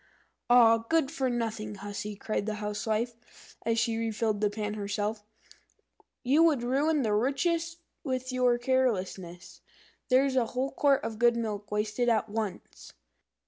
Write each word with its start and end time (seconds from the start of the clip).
"Ah, 0.49 0.79
good 0.79 1.11
for 1.11 1.29
nothing 1.29 1.75
hussy!" 1.75 2.15
cried 2.15 2.47
the 2.47 2.55
Housewife, 2.55 3.55
as 3.67 3.77
she 3.77 3.97
refilled 3.99 4.41
the 4.41 4.49
pan 4.49 4.73
herself, 4.73 5.23
"you 6.23 6.41
would 6.41 6.63
ruin 6.63 7.03
the 7.03 7.13
richest 7.13 7.77
with 8.03 8.31
your 8.31 8.57
carelessness. 8.57 9.61
There's 10.09 10.35
a 10.35 10.47
whole 10.57 10.71
quart 10.71 11.03
of 11.03 11.19
good 11.19 11.37
milk 11.37 11.69
wasted 11.71 12.09
at 12.09 12.29
once!" 12.29 12.93